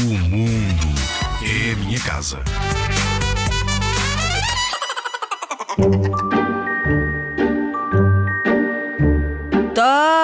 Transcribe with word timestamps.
O 0.00 0.02
mundo 0.02 0.88
é 1.42 1.72
a 1.72 1.76
minha 1.76 2.00
casa. 2.00 2.42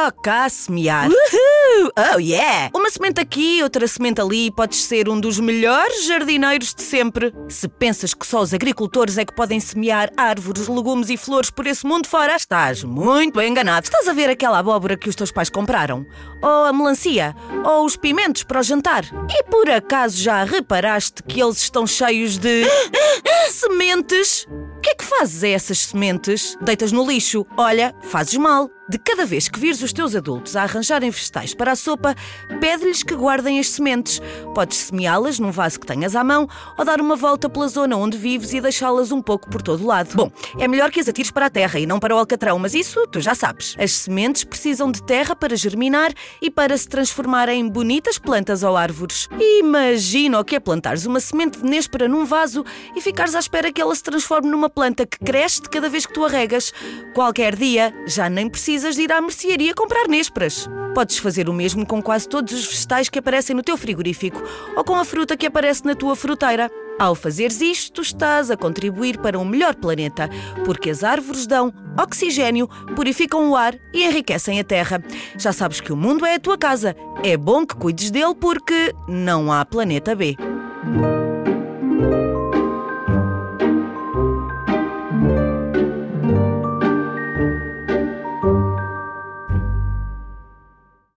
Toca 0.06 0.44
a 0.44 0.48
semear. 0.48 1.08
Uhul! 1.08 1.90
Oh 1.98 2.20
yeah! 2.20 2.70
Uma 2.72 2.88
semente 2.90 3.20
aqui, 3.20 3.60
outra 3.60 3.88
semente 3.88 4.20
ali, 4.20 4.52
podes 4.52 4.84
ser 4.84 5.08
um 5.08 5.18
dos 5.18 5.40
melhores 5.40 6.06
jardineiros 6.06 6.72
de 6.72 6.80
sempre. 6.80 7.34
Se 7.48 7.66
pensas 7.66 8.14
que 8.14 8.24
só 8.24 8.40
os 8.40 8.54
agricultores 8.54 9.18
é 9.18 9.24
que 9.24 9.34
podem 9.34 9.58
semear 9.58 10.12
árvores, 10.16 10.68
legumes 10.68 11.10
e 11.10 11.16
flores 11.16 11.50
por 11.50 11.66
esse 11.66 11.84
mundo 11.84 12.06
fora, 12.06 12.36
estás 12.36 12.84
muito 12.84 13.40
enganado. 13.40 13.86
Estás 13.86 14.06
a 14.06 14.12
ver 14.12 14.30
aquela 14.30 14.60
abóbora 14.60 14.96
que 14.96 15.08
os 15.08 15.16
teus 15.16 15.32
pais 15.32 15.50
compraram? 15.50 16.06
Ou 16.40 16.66
a 16.66 16.72
melancia? 16.72 17.34
Ou 17.64 17.84
os 17.84 17.96
pimentos 17.96 18.44
para 18.44 18.60
o 18.60 18.62
jantar? 18.62 19.04
E 19.28 19.42
por 19.50 19.68
acaso 19.68 20.22
já 20.22 20.44
reparaste 20.44 21.20
que 21.24 21.42
eles 21.42 21.56
estão 21.56 21.84
cheios 21.84 22.38
de. 22.38 22.62
sementes? 23.50 24.46
O 24.76 24.80
que 24.80 24.90
é 24.90 24.94
que 24.94 25.04
fazes 25.04 25.42
a 25.42 25.48
essas 25.48 25.78
sementes? 25.78 26.56
Deitas 26.60 26.92
no 26.92 27.04
lixo. 27.04 27.44
Olha, 27.56 27.92
fazes 28.02 28.36
mal. 28.36 28.70
De 28.88 28.98
cada 28.98 29.26
vez 29.26 29.48
que 29.48 29.58
vires 29.58 29.82
os 29.82 29.92
teus 29.92 30.14
adultos 30.14 30.54
a 30.54 30.62
arranjarem 30.62 31.10
vegetais 31.10 31.52
para 31.52 31.72
a 31.72 31.76
sopa, 31.76 32.14
pede-lhes 32.60 33.02
que 33.02 33.16
guardem 33.16 33.58
as 33.58 33.70
sementes. 33.70 34.22
Podes 34.54 34.78
semeá-las 34.78 35.40
num 35.40 35.50
vaso 35.50 35.80
que 35.80 35.86
tenhas 35.86 36.14
à 36.14 36.22
mão 36.22 36.48
ou 36.78 36.84
dar 36.84 37.00
uma 37.00 37.16
volta 37.16 37.48
pela 37.48 37.66
zona 37.66 37.96
onde 37.96 38.16
vives 38.16 38.52
e 38.52 38.60
deixá-las 38.60 39.10
um 39.10 39.20
pouco 39.20 39.50
por 39.50 39.60
todo 39.60 39.84
lado. 39.84 40.14
Bom, 40.14 40.30
é 40.56 40.68
melhor 40.68 40.92
que 40.92 41.00
as 41.00 41.08
atires 41.08 41.32
para 41.32 41.46
a 41.46 41.50
terra 41.50 41.80
e 41.80 41.86
não 41.86 41.98
para 41.98 42.14
o 42.14 42.18
alcatrão, 42.18 42.60
mas 42.60 42.74
isso 42.74 43.04
tu 43.08 43.20
já 43.20 43.34
sabes. 43.34 43.74
As 43.76 43.90
sementes 43.90 44.44
precisam 44.44 44.92
de 44.92 45.02
terra 45.02 45.34
para 45.34 45.56
germinar 45.56 46.12
e 46.40 46.48
para 46.48 46.78
se 46.78 46.88
transformar 46.88 47.48
em 47.48 47.68
bonitas 47.68 48.18
plantas 48.18 48.62
ou 48.62 48.76
árvores. 48.76 49.28
Imagina 49.58 50.38
o 50.38 50.44
que 50.44 50.54
é 50.54 50.60
plantares 50.60 51.06
uma 51.06 51.18
semente 51.18 51.58
de 51.58 51.64
néspera 51.64 52.06
num 52.06 52.24
vaso 52.24 52.64
e 52.94 53.00
ficares 53.00 53.34
à 53.34 53.40
espera 53.40 53.72
que 53.72 53.80
ela 53.80 53.94
se 53.96 54.04
transforme 54.04 54.48
numa 54.48 54.70
planta 54.70 55.04
que 55.04 55.18
cresce 55.18 55.62
de 55.62 55.70
cada 55.70 55.88
vez 55.88 56.06
que 56.06 56.14
tu 56.14 56.24
a 56.24 56.28
regas. 56.28 56.72
Qualquer 57.14 57.56
dia 57.56 57.92
já 58.06 58.30
nem 58.30 58.48
precisas 58.76 58.96
de 58.96 59.02
ir 59.04 59.12
à 59.12 59.22
mercearia 59.22 59.74
comprar 59.74 60.06
nésperas. 60.06 60.68
Podes 60.94 61.16
fazer 61.16 61.48
o 61.48 61.52
mesmo 61.52 61.86
com 61.86 62.02
quase 62.02 62.28
todos 62.28 62.52
os 62.52 62.66
vegetais 62.66 63.08
que 63.08 63.18
aparecem 63.18 63.56
no 63.56 63.62
teu 63.62 63.74
frigorífico 63.74 64.42
ou 64.76 64.84
com 64.84 64.96
a 64.96 65.04
fruta 65.04 65.34
que 65.34 65.46
aparece 65.46 65.86
na 65.86 65.94
tua 65.94 66.14
fruteira. 66.14 66.70
Ao 66.98 67.14
fazeres 67.14 67.62
isto, 67.62 68.02
estás 68.02 68.50
a 68.50 68.56
contribuir 68.56 69.16
para 69.16 69.38
um 69.38 69.46
melhor 69.46 69.74
planeta, 69.74 70.28
porque 70.62 70.90
as 70.90 71.02
árvores 71.02 71.46
dão 71.46 71.72
oxigênio, 71.98 72.68
purificam 72.94 73.48
o 73.48 73.56
ar 73.56 73.74
e 73.94 74.04
enriquecem 74.04 74.60
a 74.60 74.64
terra. 74.64 75.02
Já 75.38 75.54
sabes 75.54 75.80
que 75.80 75.92
o 75.92 75.96
mundo 75.96 76.26
é 76.26 76.34
a 76.34 76.40
tua 76.40 76.58
casa. 76.58 76.94
É 77.24 77.34
bom 77.34 77.64
que 77.64 77.76
cuides 77.76 78.10
dele 78.10 78.34
porque 78.34 78.94
não 79.08 79.50
há 79.50 79.64
planeta 79.64 80.14
B. 80.14 80.36